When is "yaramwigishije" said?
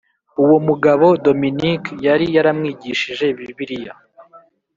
2.35-3.25